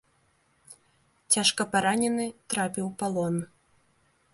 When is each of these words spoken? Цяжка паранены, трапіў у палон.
Цяжка 1.35 1.61
паранены, 1.75 2.27
трапіў 2.55 2.85
у 2.91 2.93
палон. 3.05 3.35